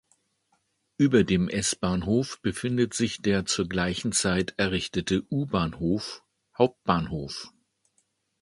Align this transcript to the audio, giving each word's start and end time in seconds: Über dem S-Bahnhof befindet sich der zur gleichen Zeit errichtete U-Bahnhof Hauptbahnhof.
Über 0.97 1.23
dem 1.23 1.47
S-Bahnhof 1.47 2.41
befindet 2.41 2.95
sich 2.95 3.21
der 3.21 3.45
zur 3.45 3.69
gleichen 3.69 4.13
Zeit 4.13 4.55
errichtete 4.57 5.21
U-Bahnhof 5.29 6.23
Hauptbahnhof. 6.57 7.53